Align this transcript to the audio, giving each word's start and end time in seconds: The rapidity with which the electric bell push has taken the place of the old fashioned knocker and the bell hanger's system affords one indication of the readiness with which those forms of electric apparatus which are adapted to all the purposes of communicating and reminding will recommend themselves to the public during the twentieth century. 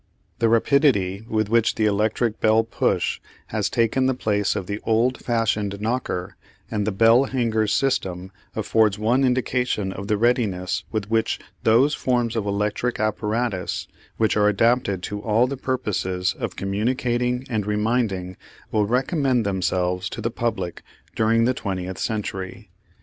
The 0.39 0.49
rapidity 0.49 1.23
with 1.29 1.47
which 1.47 1.75
the 1.75 1.85
electric 1.85 2.39
bell 2.39 2.63
push 2.63 3.21
has 3.49 3.69
taken 3.69 4.07
the 4.07 4.15
place 4.15 4.55
of 4.55 4.65
the 4.65 4.79
old 4.83 5.19
fashioned 5.23 5.79
knocker 5.79 6.37
and 6.71 6.87
the 6.87 6.91
bell 6.91 7.25
hanger's 7.25 7.71
system 7.71 8.31
affords 8.55 8.97
one 8.97 9.23
indication 9.23 9.91
of 9.93 10.07
the 10.07 10.17
readiness 10.17 10.85
with 10.91 11.11
which 11.11 11.39
those 11.61 11.93
forms 11.93 12.35
of 12.35 12.47
electric 12.47 12.99
apparatus 12.99 13.87
which 14.17 14.35
are 14.35 14.49
adapted 14.49 15.03
to 15.03 15.21
all 15.21 15.45
the 15.45 15.55
purposes 15.55 16.33
of 16.33 16.55
communicating 16.55 17.45
and 17.47 17.67
reminding 17.67 18.37
will 18.71 18.87
recommend 18.87 19.45
themselves 19.45 20.09
to 20.09 20.19
the 20.19 20.31
public 20.31 20.81
during 21.15 21.45
the 21.45 21.53
twentieth 21.53 21.99
century. 21.99 22.71